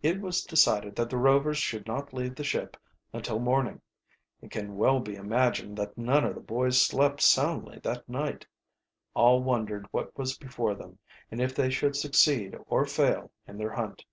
It 0.00 0.20
was 0.20 0.44
decided 0.44 0.94
that 0.94 1.10
the 1.10 1.16
Rovers 1.16 1.58
should 1.58 1.88
not 1.88 2.14
leave 2.14 2.36
the 2.36 2.44
ship 2.44 2.76
until 3.12 3.40
morning. 3.40 3.80
It 4.40 4.52
can 4.52 4.76
well 4.76 5.00
be 5.00 5.16
imagined 5.16 5.76
that 5.78 5.98
none 5.98 6.24
of 6.24 6.36
the 6.36 6.40
boys 6.40 6.80
slept 6.80 7.20
soundly 7.20 7.80
that 7.80 8.08
night. 8.08 8.46
All 9.12 9.42
wondered 9.42 9.88
what 9.90 10.16
was 10.16 10.38
before 10.38 10.76
them, 10.76 11.00
and 11.32 11.40
if 11.40 11.52
they 11.52 11.70
should 11.70 11.96
succeed 11.96 12.56
or 12.68 12.84
fail 12.84 13.32
in 13.48 13.58
their 13.58 13.72
hunt. 13.72 14.04